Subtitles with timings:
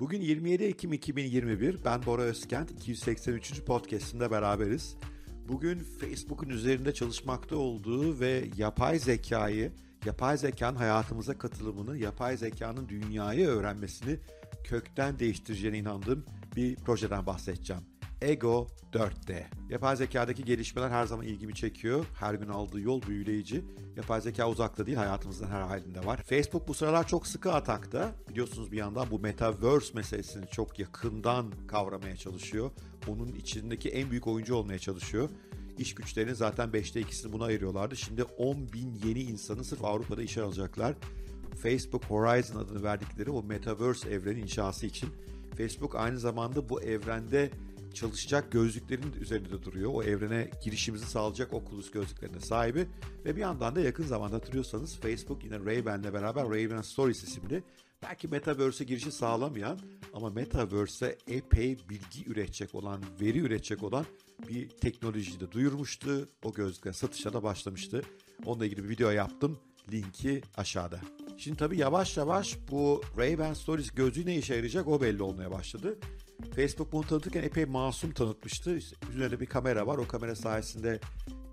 [0.00, 1.84] Bugün 27 Ekim 2021.
[1.84, 2.70] Ben Bora Özkent.
[2.70, 3.64] 283.
[3.64, 4.96] podcast'inde beraberiz.
[5.48, 9.72] Bugün Facebook'un üzerinde çalışmakta olduğu ve yapay zekayı,
[10.04, 14.16] yapay zekanın hayatımıza katılımını, yapay zekanın dünyayı öğrenmesini
[14.64, 16.24] kökten değiştireceğine inandığım
[16.56, 17.82] bir projeden bahsedeceğim.
[18.22, 19.42] Ego 4D.
[19.70, 22.06] Yapay zekadaki gelişmeler her zaman ilgimi çekiyor.
[22.14, 23.64] Her gün aldığı yol büyüleyici.
[23.96, 26.22] Yapay zeka uzakta değil hayatımızın her halinde var.
[26.22, 28.12] Facebook bu sıralar çok sıkı atakta.
[28.28, 32.70] Biliyorsunuz bir yandan bu metaverse meselesini çok yakından kavramaya çalışıyor.
[33.08, 35.28] Onun içindeki en büyük oyuncu olmaya çalışıyor.
[35.78, 37.96] İş güçlerinin zaten 5'te 2'sini buna ayırıyorlardı.
[37.96, 40.94] Şimdi 10 bin yeni insanı sırf Avrupa'da işe alacaklar.
[41.62, 45.08] Facebook Horizon adını verdikleri o metaverse evreni inşası için.
[45.56, 47.50] Facebook aynı zamanda bu evrende
[47.94, 49.90] çalışacak gözlüklerin üzerinde de duruyor.
[49.94, 52.86] O evrene girişimizi sağlayacak Oculus gözlüklerine sahibi.
[53.24, 57.62] Ve bir yandan da yakın zamanda hatırlıyorsanız Facebook yine Ray-Ban'le beraber Ray-Ban Stories isimli
[58.02, 59.78] belki Metaverse'e girişi sağlamayan
[60.14, 64.06] ama Metaverse'e epey bilgi üretecek olan, veri üretecek olan
[64.48, 66.28] bir teknolojiyi de duyurmuştu.
[66.44, 68.02] O gözlükler satışa da başlamıştı.
[68.46, 69.58] Onunla ilgili bir video yaptım.
[69.92, 71.00] Linki aşağıda.
[71.38, 75.98] Şimdi tabii yavaş yavaş bu Ray-Ban Stories gözlüğü ne işe yarayacak o belli olmaya başladı.
[76.56, 78.78] Facebook bunu tanıtırken epey masum tanıtmıştı.
[79.14, 79.98] Üzerinde bir kamera var.
[79.98, 81.00] O kamera sayesinde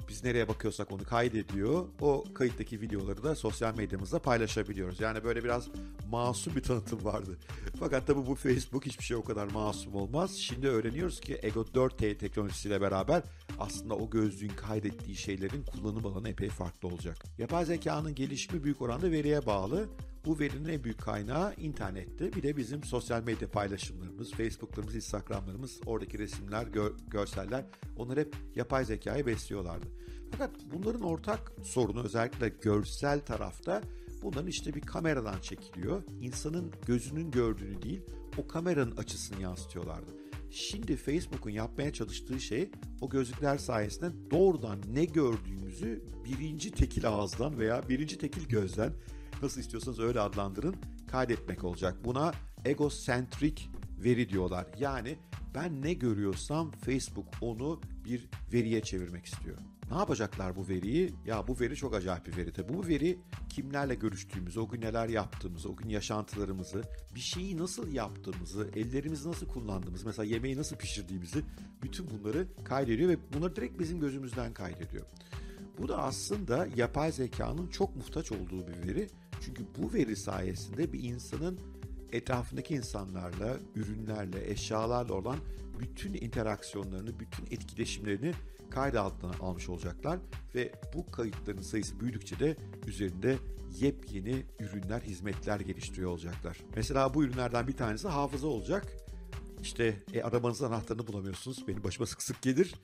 [0.10, 1.86] biz nereye bakıyorsak onu kaydediyor.
[2.02, 5.00] O kayıttaki videoları da sosyal medyamızda paylaşabiliyoruz.
[5.00, 5.68] Yani böyle biraz
[6.10, 7.38] masum bir tanıtım vardı.
[7.80, 10.36] Fakat tabii bu Facebook hiçbir şey o kadar masum olmaz.
[10.36, 13.24] Şimdi öğreniyoruz ki Ego 4T teknolojisiyle beraber
[13.60, 17.24] aslında o gözlüğün kaydettiği şeylerin kullanım alanı epey farklı olacak.
[17.38, 19.90] Yapay zekanın gelişimi büyük oranda veriye bağlı.
[20.26, 22.34] Bu verinin en büyük kaynağı internette.
[22.34, 27.66] Bir de bizim sosyal medya paylaşımlarımız, Facebook'larımız, Instagram'larımız, oradaki resimler, gör, görseller
[27.98, 29.86] onlar hep yapay zekayı besliyorlardı.
[30.32, 33.82] Fakat bunların ortak sorunu özellikle görsel tarafta
[34.22, 36.04] bunların işte bir kameradan çekiliyor.
[36.22, 38.02] İnsanın gözünün gördüğünü değil,
[38.38, 40.17] o kameranın açısını yansıtıyorlardı.
[40.50, 42.72] Şimdi Facebook'un yapmaya çalıştığı şey
[43.02, 48.94] o gözlükler sayesinde doğrudan ne gördüğümüzü birinci tekil ağızdan veya birinci tekil gözden
[49.42, 50.76] nasıl istiyorsanız öyle adlandırın
[51.08, 52.06] kaydetmek olacak.
[52.06, 52.32] Buna
[52.66, 53.70] egocentrik
[54.04, 54.68] veri diyorlar.
[54.80, 55.18] Yani
[55.56, 59.58] ben ne görüyorsam Facebook onu bir veriye çevirmek istiyor.
[59.92, 61.14] Ne yapacaklar bu veriyi?
[61.26, 62.54] Ya bu veri çok acayip bir veri.
[62.54, 63.20] Tabii bu veri
[63.50, 66.84] kimlerle görüştüğümüzü, o gün neler yaptığımızı, o gün yaşantılarımızı,
[67.16, 71.44] bir şeyi nasıl yaptığımızı, ellerimizi nasıl kullandığımızı, mesela yemeği nasıl pişirdiğimizi
[71.84, 75.06] bütün bunları kaydediyor ve bunları direkt bizim gözümüzden kaydediyor.
[75.78, 79.10] Bu da aslında yapay zekanın çok muhtaç olduğu bir veri.
[79.42, 81.60] Çünkü bu veri sayesinde bir insanın
[82.12, 85.38] etrafındaki insanlarla, ürünlerle, eşyalarla olan
[85.80, 88.34] bütün interaksiyonlarını, bütün etkileşimlerini
[88.70, 90.20] kayıt altına almış olacaklar
[90.56, 92.58] ve bu kayıtların sayısı büyüdükçe de
[92.88, 93.38] üzerinde
[93.80, 96.58] yepyeni ürünler, hizmetler geliştiriyor olacaklar.
[96.76, 98.98] Mesela bu ürünlerden bir tanesi hafıza olacak.
[99.62, 101.68] İşte e, arabanızın anahtarını bulamıyorsunuz.
[101.68, 102.76] Benim başıma sık sık gelir.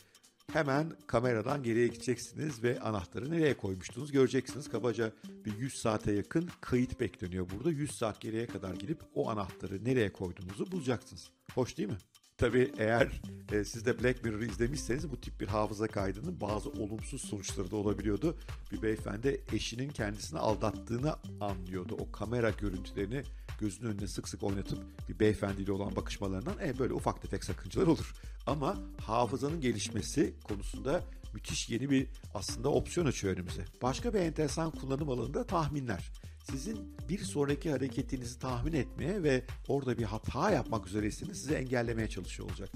[0.53, 4.69] Hemen kameradan geriye gideceksiniz ve anahtarı nereye koymuştunuz göreceksiniz.
[4.69, 5.12] Kabaca
[5.46, 7.72] bir 100 saate yakın kayıt bekleniyor burada.
[7.72, 11.30] 100 saat geriye kadar gidip o anahtarı nereye koyduğunuzu bulacaksınız.
[11.56, 11.97] Hoş değil mi?
[12.44, 13.22] Tabii eğer
[13.52, 17.76] e, siz de Black Mirror'ı izlemişseniz bu tip bir hafıza kaydının bazı olumsuz sonuçları da
[17.76, 18.38] olabiliyordu.
[18.72, 21.98] Bir beyefendi eşinin kendisini aldattığını anlıyordu.
[22.00, 23.24] O kamera görüntülerini
[23.59, 28.14] gözünün önüne sık sık oynatıp bir beyefendiyle olan bakışmalarından e, böyle ufak tefek sakıncalar olur.
[28.48, 33.66] Ama hafızanın gelişmesi konusunda müthiş yeni bir aslında opsiyon açıyor önümüze.
[33.81, 36.12] Başka bir enteresan kullanım alanı da tahminler
[36.52, 42.50] sizin bir sonraki hareketinizi tahmin etmeye ve orada bir hata yapmak üzereyseniz sizi engellemeye çalışıyor
[42.50, 42.70] olacak.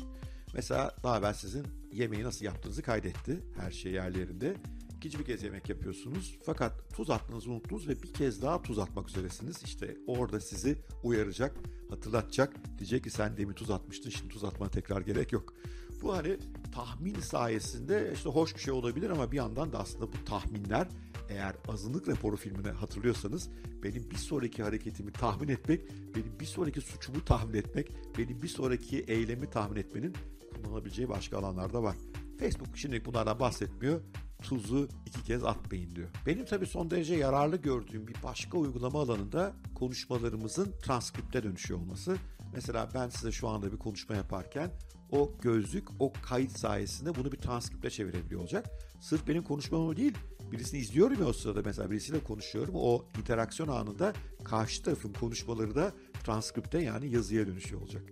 [0.53, 3.43] Mesela daha evvel sizin yemeği nasıl yaptığınızı kaydetti.
[3.59, 4.55] Her şey yerlerinde.
[4.97, 6.37] İkinci bir kez yemek yapıyorsunuz.
[6.45, 9.63] Fakat tuz attığınızı unuttunuz ve bir kez daha tuz atmak üzeresiniz.
[9.63, 11.55] İşte orada sizi uyaracak,
[11.89, 12.53] hatırlatacak.
[12.79, 15.53] Diyecek ki sen demin tuz atmıştın, şimdi tuz atmana tekrar gerek yok.
[16.01, 16.37] Bu hani
[16.75, 20.87] tahmin sayesinde işte hoş bir şey olabilir ama bir yandan da aslında bu tahminler
[21.29, 23.49] eğer azınlık raporu filmini hatırlıyorsanız
[23.83, 25.81] benim bir sonraki hareketimi tahmin etmek,
[26.15, 30.15] benim bir sonraki suçumu tahmin etmek, benim bir sonraki eylemi tahmin etmenin
[30.55, 31.95] kullanılabileceği başka alanlarda var.
[32.39, 34.01] Facebook şimdilik bunlardan bahsetmiyor.
[34.41, 36.09] Tuzu iki kez atmayın diyor.
[36.25, 42.17] Benim tabii son derece yararlı gördüğüm bir başka uygulama alanında konuşmalarımızın transkripte dönüşüyor olması.
[42.53, 44.71] Mesela ben size şu anda bir konuşma yaparken
[45.11, 48.65] o gözlük o kayıt sayesinde bunu bir transkripte çevirebiliyor olacak.
[49.01, 50.13] Sırf benim konuşmamı değil
[50.51, 52.73] birisini izliyorum ya o sırada mesela birisiyle konuşuyorum.
[52.77, 54.13] O interaksiyon anında
[54.43, 55.91] karşı tarafın konuşmaları da
[56.23, 58.03] transkripte yani yazıya dönüşüyor olacak.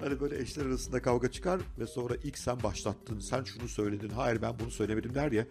[0.00, 4.42] Hani böyle eşler arasında kavga çıkar ve sonra ilk sen başlattın, sen şunu söyledin, hayır
[4.42, 5.46] ben bunu söylemedim der ya.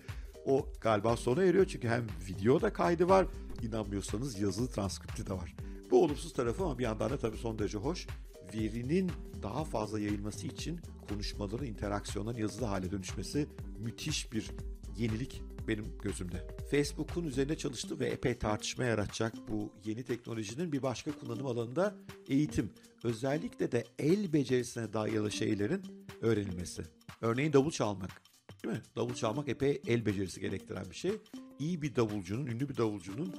[0.46, 3.26] O galiba sona eriyor çünkü hem video da kaydı var,
[3.62, 5.56] inanmıyorsanız yazılı transkripti de var.
[5.92, 8.08] Bu olumsuz tarafı ama bir yandan da tabii son derece hoş.
[8.54, 9.12] verinin
[9.44, 10.80] daha fazla yayılması için
[11.10, 13.48] konuşmaların, interaksiyonların yazılı hale dönüşmesi
[13.80, 14.52] müthiş bir
[14.98, 16.48] yenilik benim gözümde.
[16.72, 21.96] Facebook'un üzerine çalıştı ve epey tartışma yaratacak bu yeni teknolojinin bir başka kullanım alanında
[22.30, 22.72] eğitim.
[23.04, 25.82] Özellikle de el becerisine dayalı şeylerin
[26.22, 26.84] öğrenilmesi.
[27.22, 28.22] Örneğin davul çalmak.
[28.64, 28.82] Değil mi?
[28.96, 31.12] Davul çalmak epey el becerisi gerektiren bir şey.
[31.60, 33.36] İyi bir davulcunun, ünlü bir davulcunun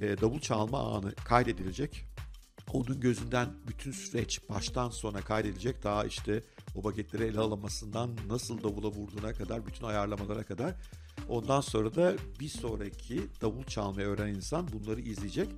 [0.00, 2.04] e, davul çalma anı kaydedilecek.
[2.72, 5.82] Onun gözünden bütün süreç baştan sona kaydedilecek.
[5.82, 6.44] Daha işte
[6.74, 10.74] o bagetleri ele alamasından nasıl davula vurduğuna kadar, bütün ayarlamalara kadar.
[11.30, 15.48] Ondan sonra da bir sonraki davul çalmayı öğrenen insan bunları izleyecek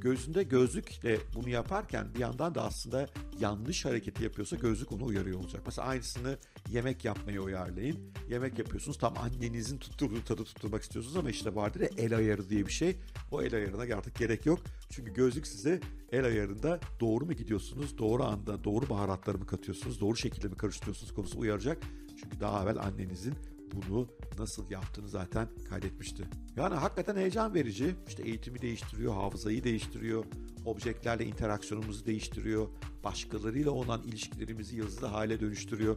[0.00, 3.06] gözünde gözlükle bunu yaparken bir yandan da aslında
[3.40, 5.62] yanlış hareketi yapıyorsa gözlük onu uyarıyor olacak.
[5.66, 6.38] Mesela aynısını
[6.70, 7.98] yemek yapmaya uyarlayın.
[8.30, 12.66] Yemek yapıyorsunuz tam annenizin tutturduğu tadı tutturmak istiyorsunuz ama işte vardır ya el ayarı diye
[12.66, 12.96] bir şey.
[13.30, 14.60] O el ayarına artık gerek yok.
[14.90, 15.80] Çünkü gözlük size
[16.12, 21.14] el ayarında doğru mu gidiyorsunuz, doğru anda doğru baharatları mı katıyorsunuz, doğru şekilde mi karıştırıyorsunuz
[21.14, 21.82] konusu uyaracak.
[22.20, 23.34] Çünkü daha evvel annenizin
[23.72, 26.24] bunu nasıl yaptığını zaten kaydetmişti.
[26.56, 27.94] Yani hakikaten heyecan verici.
[28.08, 30.24] İşte eğitimi değiştiriyor, hafızayı değiştiriyor,
[30.64, 32.68] objektlerle interaksiyonumuzu değiştiriyor,
[33.04, 35.96] başkalarıyla olan ilişkilerimizi yazılı hale dönüştürüyor.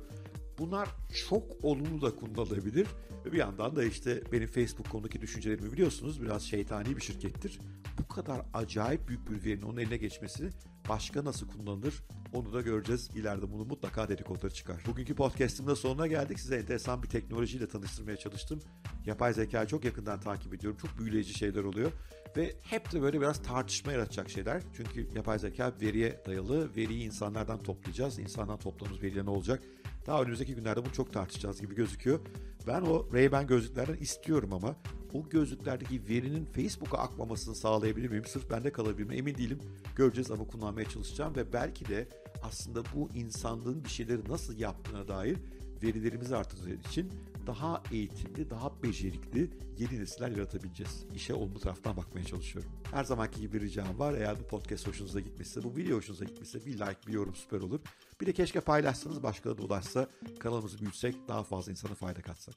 [0.58, 0.90] Bunlar
[1.30, 2.88] çok olumlu da kullanılabilir.
[3.26, 7.60] Bir yandan da işte benim Facebook konudaki düşüncelerimi biliyorsunuz biraz şeytani bir şirkettir.
[8.00, 10.50] Bu kadar acayip büyük bir verinin onun eline geçmesi
[10.90, 12.04] başka nasıl kullanılır
[12.34, 13.10] onu da göreceğiz.
[13.16, 14.84] İleride bunu mutlaka dedikoduları çıkar.
[14.88, 16.40] Bugünkü podcastımda sonuna geldik.
[16.40, 18.60] Size enteresan bir teknolojiyle tanıştırmaya çalıştım.
[19.06, 20.80] Yapay zekayı çok yakından takip ediyorum.
[20.82, 21.92] Çok büyüleyici şeyler oluyor.
[22.38, 24.64] Ve hep de böyle biraz tartışma yaratacak şeyler.
[24.74, 26.76] Çünkü yapay zeka veriye dayalı.
[26.76, 28.20] Veriyi insanlardan toplayacağız.
[28.20, 29.64] İnsandan topladığımız veriler ne olacak?
[30.08, 32.20] Daha önümüzdeki günlerde bunu çok tartışacağız gibi gözüküyor.
[32.68, 34.76] Ben o Ray-Ban gözlüklerden istiyorum ama
[35.14, 38.26] o gözlüklerdeki verinin Facebook'a akmamasını sağlayabilir miyim?
[38.26, 39.16] Sırf bende kalabilir mi?
[39.16, 39.60] Emin değilim.
[39.96, 42.10] Göreceğiz ama kullanmaya çalışacağım ve belki de
[42.44, 45.38] aslında bu insanlığın bir şeyleri nasıl yaptığına dair
[45.84, 47.12] verilerimizi artırdığı için
[47.48, 51.06] daha eğitimli, daha becerikli yeni nesiller yaratabileceğiz.
[51.16, 52.72] İşe olumlu taraftan bakmaya çalışıyorum.
[52.92, 54.14] Her zamanki gibi bir ricam var.
[54.14, 57.80] Eğer bu podcast hoşunuza gitmişse, bu video hoşunuza gitmişse bir like, bir yorum süper olur.
[58.22, 60.08] Bir de keşke paylaşsanız başkalarına ulaşsa,
[60.40, 62.56] kanalımızı büyütsek, daha fazla insana fayda katsak.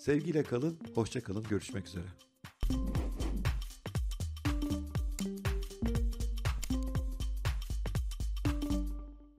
[0.00, 2.04] Sevgiyle kalın, hoşça kalın, görüşmek üzere.